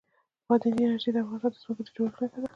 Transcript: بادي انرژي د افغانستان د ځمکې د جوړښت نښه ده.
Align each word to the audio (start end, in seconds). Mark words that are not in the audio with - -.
بادي 0.49 0.69
انرژي 0.73 1.09
د 1.13 1.17
افغانستان 1.21 1.49
د 1.55 1.59
ځمکې 1.63 1.81
د 1.85 1.89
جوړښت 1.95 2.19
نښه 2.21 2.39
ده. 2.41 2.47